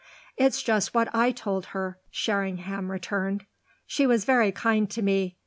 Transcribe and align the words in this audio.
"That's 0.35 0.63
just 0.63 0.95
what 0.95 1.13
I 1.13 1.31
told 1.31 1.67
her," 1.77 1.99
Sherringham 2.09 2.89
returned. 2.91 3.45
"She 3.85 4.07
was 4.07 4.25
very 4.25 4.51
kind 4.51 4.89
to 4.89 5.01
me. 5.03 5.37